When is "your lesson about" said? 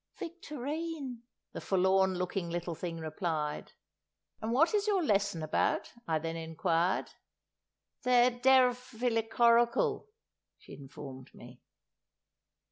4.87-5.91